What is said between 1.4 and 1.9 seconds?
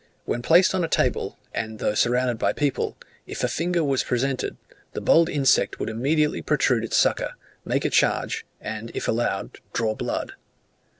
and